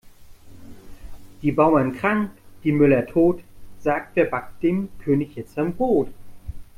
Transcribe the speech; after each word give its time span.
Die 1.43 1.51
Bauern 1.51 1.93
krank, 1.95 2.31
die 2.63 2.71
Müller 2.71 3.05
tot, 3.05 3.43
sagt 3.81 4.15
wer 4.15 4.25
backt 4.25 4.63
dem 4.63 4.89
König 5.03 5.35
jetzt 5.35 5.53
sein 5.53 5.75
Brot? 5.75 6.07